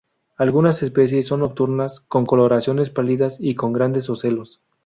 Algunas 0.35 0.81
especies 0.81 1.27
son 1.27 1.41
nocturnas, 1.41 1.99
con 1.99 2.25
coloraciones 2.25 2.89
pálidas 2.89 3.37
y 3.39 3.53
con 3.53 3.71
grandes 3.71 4.09
ocelos. 4.09 4.59